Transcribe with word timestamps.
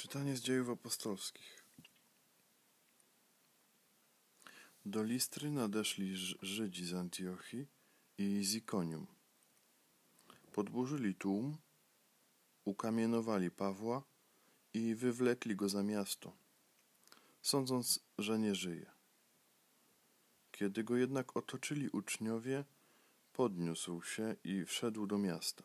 Czytanie 0.00 0.36
z 0.36 0.40
dziejów 0.40 0.70
apostolskich. 0.70 1.64
Do 4.86 5.02
Listry 5.02 5.50
nadeszli 5.50 6.16
Żydzi 6.42 6.86
z 6.86 6.94
Antiochii 6.94 7.66
i 8.18 8.44
z 8.44 8.54
Ikonium. 8.54 9.06
Podburzyli 10.52 11.14
tłum, 11.14 11.56
ukamienowali 12.64 13.50
Pawła 13.50 14.02
i 14.74 14.94
wywlekli 14.94 15.56
go 15.56 15.68
za 15.68 15.82
miasto, 15.82 16.32
sądząc, 17.42 18.00
że 18.18 18.38
nie 18.38 18.54
żyje. 18.54 18.90
Kiedy 20.52 20.84
go 20.84 20.96
jednak 20.96 21.36
otoczyli 21.36 21.88
uczniowie, 21.88 22.64
podniósł 23.32 24.02
się 24.02 24.36
i 24.44 24.64
wszedł 24.64 25.06
do 25.06 25.18
miasta 25.18 25.64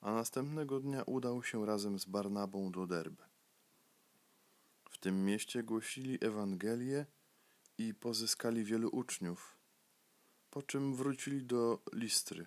a 0.00 0.12
następnego 0.12 0.80
dnia 0.80 1.02
udał 1.02 1.42
się 1.42 1.66
razem 1.66 1.98
z 1.98 2.04
Barnabą 2.04 2.72
do 2.72 2.86
Derby. 2.86 3.22
W 4.90 4.98
tym 4.98 5.24
mieście 5.24 5.62
głosili 5.62 6.18
Ewangelię 6.24 7.06
i 7.78 7.94
pozyskali 7.94 8.64
wielu 8.64 8.88
uczniów, 8.88 9.58
po 10.50 10.62
czym 10.62 10.94
wrócili 10.94 11.44
do 11.44 11.82
Listry, 11.92 12.46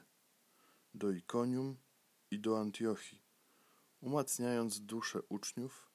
do 0.93 1.11
Ikonium 1.11 1.77
i 2.31 2.39
do 2.39 2.59
Antiochii, 2.59 3.21
umacniając 4.01 4.79
duszę 4.79 5.21
uczniów, 5.29 5.91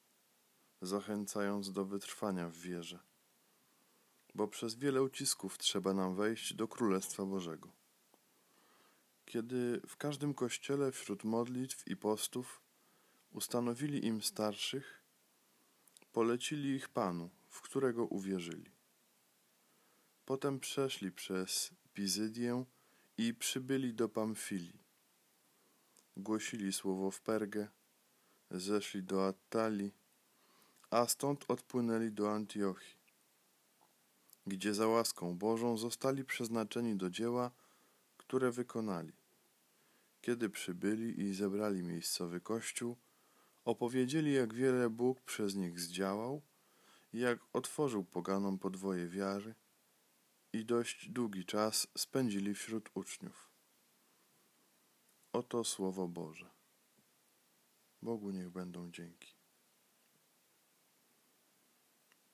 zachęcając 0.82 1.72
do 1.72 1.84
wytrwania 1.84 2.48
w 2.48 2.56
wierze, 2.56 2.98
bo 4.34 4.48
przez 4.48 4.74
wiele 4.74 5.02
ucisków 5.02 5.58
trzeba 5.58 5.94
nam 5.94 6.16
wejść 6.16 6.54
do 6.54 6.68
Królestwa 6.68 7.24
Bożego 7.24 7.77
kiedy 9.28 9.80
w 9.86 9.96
każdym 9.96 10.34
kościele 10.34 10.92
wśród 10.92 11.24
modlitw 11.24 11.88
i 11.88 11.96
postów 11.96 12.62
ustanowili 13.32 14.06
im 14.06 14.22
starszych, 14.22 15.02
polecili 16.12 16.68
ich 16.68 16.88
Panu, 16.88 17.30
w 17.48 17.60
którego 17.60 18.06
uwierzyli. 18.06 18.70
Potem 20.24 20.60
przeszli 20.60 21.12
przez 21.12 21.70
Pizydię 21.94 22.64
i 23.18 23.34
przybyli 23.34 23.94
do 23.94 24.08
Pamfilii. 24.08 24.80
Głosili 26.16 26.72
słowo 26.72 27.10
w 27.10 27.20
Pergę, 27.20 27.68
zeszli 28.50 29.02
do 29.02 29.26
Attali, 29.26 29.92
a 30.90 31.06
stąd 31.06 31.44
odpłynęli 31.48 32.12
do 32.12 32.32
Antiochii, 32.32 32.96
gdzie 34.46 34.74
za 34.74 34.86
łaską 34.86 35.38
Bożą 35.38 35.76
zostali 35.76 36.24
przeznaczeni 36.24 36.96
do 36.96 37.10
dzieła, 37.10 37.50
które 38.28 38.50
wykonali. 38.50 39.12
Kiedy 40.20 40.50
przybyli 40.50 41.20
i 41.20 41.34
zebrali 41.34 41.82
miejscowy 41.82 42.40
kościół, 42.40 42.96
opowiedzieli, 43.64 44.32
jak 44.32 44.54
wiele 44.54 44.90
Bóg 44.90 45.20
przez 45.20 45.54
nich 45.54 45.80
zdziałał 45.80 46.42
i 47.12 47.18
jak 47.18 47.38
otworzył 47.52 48.04
poganom 48.04 48.58
podwoje 48.58 49.08
wiary 49.08 49.54
i 50.52 50.64
dość 50.64 51.08
długi 51.08 51.44
czas 51.44 51.86
spędzili 51.98 52.54
wśród 52.54 52.90
uczniów. 52.94 53.50
Oto 55.32 55.64
Słowo 55.64 56.08
Boże. 56.08 56.50
Bogu 58.02 58.30
niech 58.30 58.50
będą 58.50 58.90
dzięki. 58.90 59.34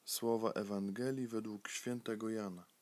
Słowa 0.04 0.50
Ewangelii 0.50 1.28
według 1.28 1.68
świętego 1.68 2.30
Jana. 2.30 2.73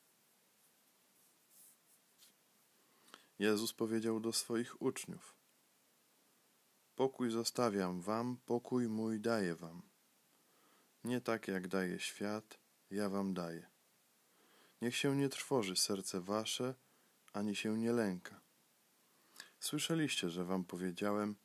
Jezus 3.39 3.73
powiedział 3.73 4.19
do 4.19 4.33
swoich 4.33 4.81
uczniów: 4.81 5.35
Pokój 6.95 7.31
zostawiam 7.31 8.01
wam, 8.01 8.37
pokój 8.45 8.87
mój 8.87 9.19
daję 9.19 9.55
wam. 9.55 9.81
Nie 11.03 11.21
tak 11.21 11.47
jak 11.47 11.67
daje 11.67 11.99
świat, 11.99 12.59
ja 12.91 13.09
wam 13.09 13.33
daję. 13.33 13.67
Niech 14.81 14.95
się 14.95 15.15
nie 15.15 15.29
trwoży 15.29 15.75
serce 15.75 16.21
wasze, 16.21 16.75
ani 17.33 17.55
się 17.55 17.77
nie 17.77 17.91
lęka. 17.91 18.41
Słyszeliście, 19.59 20.29
że 20.29 20.45
wam 20.45 20.63
powiedziałem: 20.65 21.35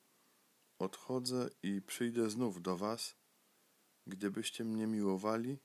Odchodzę 0.78 1.48
i 1.62 1.82
przyjdę 1.82 2.31
znów 2.31 2.62
do 2.62 2.77
was. 2.77 3.15
Gdybyście 4.06 4.65
mnie 4.65 4.87
miłowali, 4.87 5.59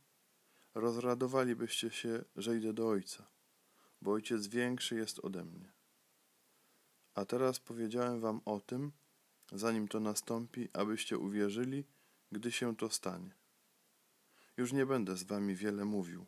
rozradowalibyście 0.76 1.92
się, 1.92 2.24
że 2.36 2.58
idę 2.58 2.74
do 2.74 2.88
Ojca, 2.88 3.28
bo 4.02 4.12
Ojciec 4.12 4.48
większy 4.48 4.96
jest 4.96 5.20
ode 5.20 5.46
mnie. 5.46 5.74
A 7.14 7.26
teraz 7.26 7.60
powiedziałem 7.60 8.20
wam 8.20 8.42
o 8.46 8.60
tym, 8.60 8.92
zanim 9.52 9.88
to 9.88 10.00
nastąpi, 10.00 10.70
abyście 10.74 11.18
uwierzyli, 11.18 11.86
gdy 12.32 12.52
się 12.52 12.76
to 12.76 12.90
stanie. 12.90 13.36
Już 14.58 14.74
nie 14.74 14.86
będę 14.86 15.18
z 15.18 15.24
wami 15.24 15.56
wiele 15.56 15.86
mówił. 15.86 16.26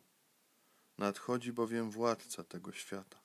Nadchodzi 0.98 1.52
bowiem 1.52 1.90
władca 1.90 2.44
tego 2.44 2.72
świata. 2.72 3.22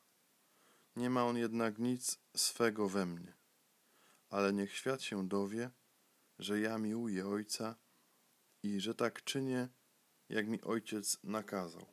Nie 0.95 1.09
ma 1.09 1.25
on 1.25 1.37
jednak 1.37 1.79
nic 1.79 2.19
swego 2.35 2.89
we 2.89 3.05
mnie, 3.05 3.33
ale 4.29 4.53
niech 4.53 4.73
świat 4.75 5.01
się 5.01 5.27
dowie, 5.27 5.69
że 6.39 6.59
ja 6.59 6.77
miłuję 6.77 7.27
Ojca 7.27 7.75
i 8.63 8.79
że 8.79 8.95
tak 8.95 9.23
czynię, 9.23 9.69
jak 10.29 10.47
mi 10.47 10.61
Ojciec 10.61 11.17
nakazał. 11.23 11.85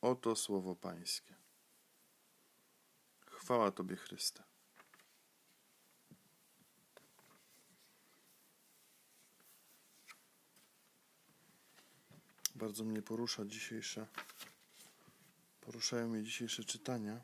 Oto 0.00 0.36
słowo 0.36 0.76
Pańskie. 0.76 1.41
Chwała 3.42 3.70
Tobie, 3.70 3.96
Chryste. 3.96 4.42
Bardzo 12.54 12.84
mnie 12.84 13.02
porusza 13.02 13.44
dzisiejsze, 13.44 14.06
poruszają 15.60 16.08
mnie 16.08 16.22
dzisiejsze 16.22 16.64
czytania. 16.64 17.20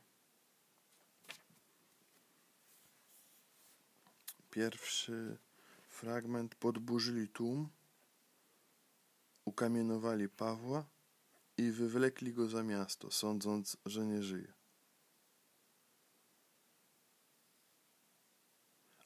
Pierwszy 4.50 5.38
fragment 5.88 6.54
podburzyli 6.54 7.28
tłum, 7.28 7.68
ukamienowali 9.44 10.28
Pawła 10.28 10.84
i 11.56 11.70
wywlekli 11.70 12.32
go 12.32 12.48
za 12.48 12.62
miasto, 12.62 13.10
sądząc, 13.10 13.76
że 13.86 14.06
nie 14.06 14.22
żyje. 14.22 14.57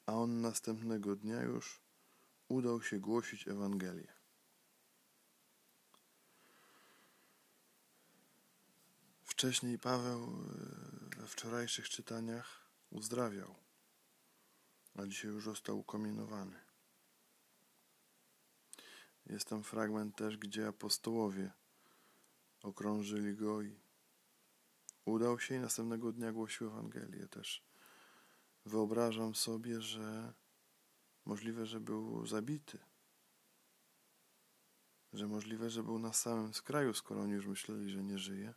A 0.05 0.13
on 0.13 0.41
następnego 0.41 1.15
dnia 1.15 1.41
już 1.41 1.81
udał 2.47 2.81
się 2.81 2.99
głosić 2.99 3.47
Ewangelię. 3.47 4.13
Wcześniej 9.23 9.79
Paweł 9.79 10.23
e, 10.23 11.15
we 11.21 11.27
wczorajszych 11.27 11.89
czytaniach 11.89 12.69
uzdrawiał, 12.89 13.55
a 14.95 15.05
dzisiaj 15.05 15.31
już 15.31 15.43
został 15.43 15.79
ukomienowany. 15.79 16.59
Jest 19.25 19.47
tam 19.47 19.63
fragment 19.63 20.15
też, 20.15 20.37
gdzie 20.37 20.67
apostołowie 20.67 21.51
okrążyli 22.61 23.35
go 23.35 23.61
i 23.61 23.79
udał 25.05 25.39
się 25.39 25.55
i 25.55 25.59
następnego 25.59 26.11
dnia 26.11 26.31
głosił 26.31 26.67
Ewangelię 26.67 27.27
też 27.27 27.72
wyobrażam 28.65 29.35
sobie, 29.35 29.81
że 29.81 30.33
możliwe, 31.25 31.65
że 31.65 31.79
był 31.79 32.25
zabity. 32.25 32.79
Że 35.13 35.27
możliwe, 35.27 35.69
że 35.69 35.83
był 35.83 35.99
na 35.99 36.13
samym 36.13 36.53
skraju, 36.53 36.93
skoro 36.93 37.21
oni 37.21 37.31
już 37.33 37.45
myśleli, 37.45 37.89
że 37.89 38.03
nie 38.03 38.17
żyje. 38.17 38.53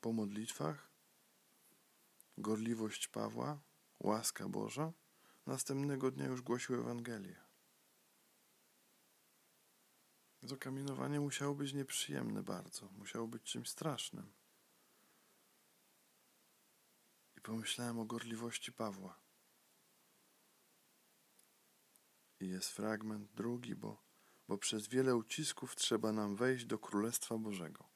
Po 0.00 0.12
modlitwach, 0.12 0.90
gorliwość 2.38 3.08
Pawła, 3.08 3.60
łaska 4.00 4.48
Boża, 4.48 4.92
następnego 5.46 6.10
dnia 6.10 6.26
już 6.26 6.42
głosił 6.42 6.74
Ewangelię. 6.74 7.36
Zakamienowanie 10.42 11.20
musiało 11.20 11.54
być 11.54 11.72
nieprzyjemne 11.72 12.42
bardzo, 12.42 12.88
musiało 12.98 13.28
być 13.28 13.42
czymś 13.42 13.68
strasznym 13.68 14.41
pomyślałem 17.42 17.98
o 17.98 18.04
gorliwości 18.04 18.72
Pawła. 18.72 19.20
I 22.40 22.48
jest 22.48 22.70
fragment 22.70 23.32
drugi, 23.32 23.74
bo, 23.74 24.02
bo 24.48 24.58
przez 24.58 24.88
wiele 24.88 25.16
ucisków 25.16 25.76
trzeba 25.76 26.12
nam 26.12 26.36
wejść 26.36 26.64
do 26.64 26.78
Królestwa 26.78 27.38
Bożego. 27.38 27.88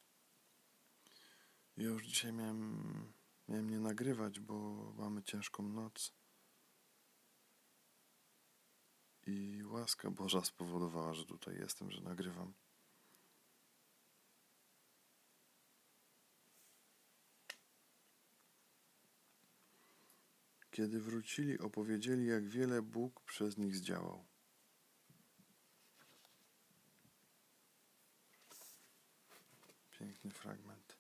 Ja 1.77 1.85
już 1.85 2.07
dzisiaj 2.07 2.33
miałem, 2.33 3.13
miałem 3.49 3.71
nie 3.71 3.81
nagrywać, 3.81 4.41
bo 4.41 4.55
mamy 4.99 5.23
ciężką 5.23 5.63
noc. 5.63 6.13
I 9.27 9.65
łaska 9.65 10.11
Boża 10.11 10.45
spowodowała, 10.45 11.15
że 11.15 11.25
tutaj 11.25 11.57
jestem, 11.57 11.91
że 11.91 12.01
nagrywam. 12.01 12.55
Kiedy 20.77 21.01
wrócili, 21.01 21.59
opowiedzieli, 21.59 22.27
jak 22.27 22.49
wiele 22.49 22.83
Bóg 22.83 23.21
przez 23.21 23.59
nich 23.59 23.77
zdziałał. 23.77 24.27
Piękny 29.91 30.31
fragment. 30.31 30.97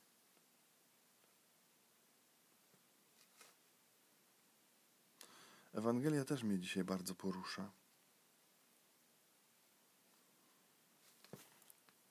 Ewangelia 5.74 6.24
też 6.24 6.42
mnie 6.42 6.58
dzisiaj 6.58 6.84
bardzo 6.84 7.14
porusza. 7.14 7.72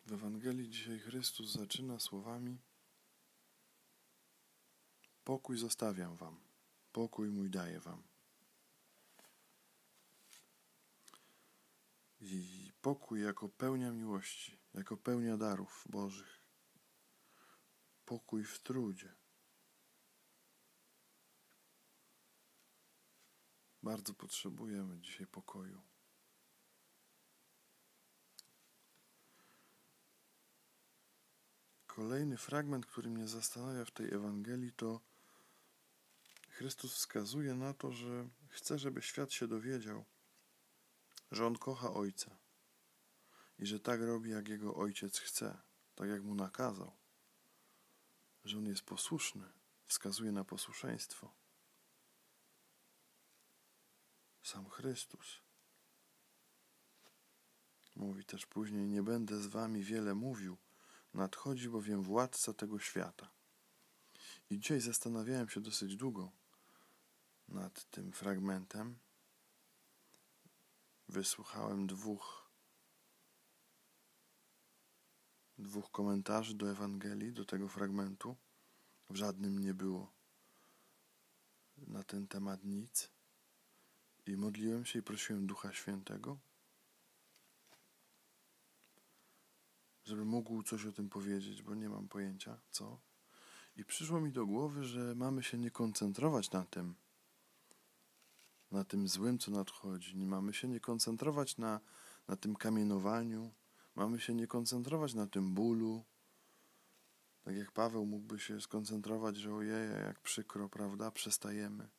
W 0.06 0.14
Ewangelii 0.14 0.70
dzisiaj 0.70 1.00
Chrystus 1.00 1.52
zaczyna 1.52 2.00
słowami: 2.00 2.58
Pokój 5.24 5.58
zostawiam 5.58 6.16
wam, 6.16 6.45
pokój 6.96 7.30
mój 7.30 7.50
daję 7.50 7.80
wam. 7.80 8.04
I 12.20 12.72
pokój 12.82 13.22
jako 13.22 13.50
pełnia 13.50 13.92
miłości, 13.92 14.60
jako 14.74 14.98
pełnia 14.98 15.38
darów 15.38 15.84
Bożych. 15.90 16.42
Pokój 18.06 18.44
w 18.44 18.60
trudzie. 18.60 19.16
Bardzo 23.84 24.14
potrzebujemy 24.14 25.00
dzisiaj 25.00 25.28
pokoju. 25.28 25.82
Kolejny 31.88 32.38
fragment, 32.38 32.86
który 32.86 33.10
mnie 33.10 33.28
zastanawia 33.28 33.86
w 33.86 33.92
tej 33.92 34.14
Ewangelii, 34.14 34.72
to 34.72 35.15
Chrystus 36.56 36.94
wskazuje 36.94 37.56
na 37.56 37.74
to, 37.74 37.92
że 37.92 38.30
chce, 38.50 38.80
żeby 38.80 39.02
świat 39.02 39.34
się 39.34 39.48
dowiedział, 39.48 40.06
że 41.32 41.48
On 41.48 41.56
kocha 41.58 41.94
Ojca 41.94 42.38
i 43.60 43.66
że 43.66 43.80
tak 43.80 44.02
robi, 44.02 44.30
jak 44.30 44.48
Jego 44.48 44.76
Ojciec 44.76 45.20
chce, 45.20 45.58
tak 45.96 46.10
jak 46.10 46.24
Mu 46.24 46.36
nakazał, 46.36 46.92
że 48.44 48.58
On 48.58 48.66
jest 48.66 48.82
posłuszny, 48.82 49.46
wskazuje 49.86 50.32
na 50.32 50.44
posłuszeństwo. 50.44 51.34
Sam 54.44 54.70
Chrystus. 54.70 55.42
Mówi 57.96 58.26
też 58.26 58.46
później: 58.46 58.88
Nie 58.88 59.04
będę 59.04 59.42
z 59.42 59.48
wami 59.48 59.84
wiele 59.84 60.16
mówił, 60.16 60.58
nadchodzi 61.14 61.70
bowiem 61.70 62.04
władca 62.04 62.54
tego 62.54 62.80
świata. 62.80 63.32
I 64.50 64.60
dzisiaj 64.60 64.82
zastanawiałem 64.82 65.50
się 65.50 65.62
dosyć 65.62 65.96
długo 65.96 66.45
nad 67.48 67.90
tym 67.90 68.12
fragmentem. 68.12 69.00
Wysłuchałem 71.08 71.88
dwóch, 71.88 72.50
dwóch 75.58 75.92
komentarzy 75.92 76.56
do 76.56 76.72
Ewangelii, 76.72 77.34
do 77.34 77.46
tego 77.46 77.68
fragmentu. 77.68 78.36
W 79.10 79.16
żadnym 79.16 79.60
nie 79.60 79.74
było 79.74 80.14
na 81.78 82.04
ten 82.04 82.28
temat 82.28 82.64
nic. 82.64 83.12
I 84.26 84.38
modliłem 84.38 84.86
się 84.86 85.00
i 85.00 85.04
prosiłem 85.04 85.48
Ducha 85.48 85.74
Świętego, 85.74 86.38
żeby 90.06 90.26
mógł 90.26 90.64
coś 90.64 90.86
o 90.86 90.92
tym 90.92 91.10
powiedzieć, 91.10 91.64
bo 91.64 91.76
nie 91.76 91.90
mam 91.90 92.08
pojęcia 92.08 92.60
co. 92.72 93.00
I 93.76 93.86
przyszło 93.86 94.22
mi 94.22 94.32
do 94.32 94.46
głowy, 94.46 94.84
że 94.84 95.16
mamy 95.16 95.44
się 95.44 95.58
nie 95.58 95.72
koncentrować 95.72 96.52
na 96.52 96.66
tym, 96.66 96.96
na 98.72 98.84
tym 98.84 99.08
złym, 99.08 99.40
co 99.40 99.52
nadchodzi. 99.52 100.18
Nie 100.18 100.26
mamy 100.26 100.54
się 100.54 100.68
nie 100.68 100.80
koncentrować 100.80 101.58
na, 101.58 101.80
na 102.28 102.36
tym 102.36 102.56
kamienowaniu, 102.56 103.54
mamy 103.96 104.20
się 104.20 104.34
nie 104.34 104.48
koncentrować 104.48 105.14
na 105.14 105.28
tym 105.28 105.54
bólu. 105.54 106.04
Tak 107.44 107.56
jak 107.56 107.72
Paweł 107.72 108.06
mógłby 108.06 108.40
się 108.40 108.62
skoncentrować, 108.62 109.38
że 109.38 109.54
ojej, 109.54 109.92
jak 109.92 110.20
przykro, 110.20 110.70
prawda, 110.70 111.12
przestajemy. 111.12 111.90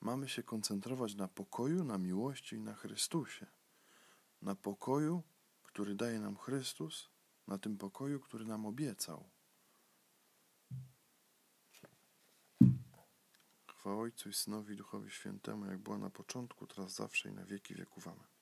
Mamy 0.00 0.28
się 0.28 0.42
koncentrować 0.42 1.14
na 1.14 1.28
pokoju, 1.28 1.84
na 1.84 1.98
miłości 1.98 2.56
i 2.56 2.60
na 2.60 2.74
Chrystusie. 2.74 3.46
Na 4.42 4.54
pokoju, 4.54 5.22
który 5.62 5.94
daje 5.94 6.20
nam 6.20 6.36
Chrystus, 6.36 7.10
na 7.46 7.58
tym 7.58 7.78
pokoju, 7.78 8.20
który 8.20 8.44
nam 8.44 8.66
obiecał. 8.66 9.30
Chwała 13.78 14.02
Ojcu 14.02 14.28
i 14.28 14.32
Synowi 14.32 14.74
i 14.74 14.76
Duchowi 14.76 15.10
Świętemu, 15.10 15.66
jak 15.66 15.78
była 15.78 15.98
na 15.98 16.10
początku, 16.10 16.66
teraz 16.66 16.94
zawsze 16.94 17.28
i 17.28 17.32
na 17.32 17.44
wieki 17.44 17.74
wieków. 17.74 18.08
Amen. 18.08 18.37